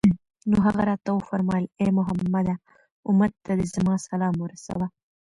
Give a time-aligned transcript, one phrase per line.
[0.49, 2.47] نو هغه راته وفرمايل: اې محمد!
[3.09, 4.85] أمت ته دي زما سلام ورسوه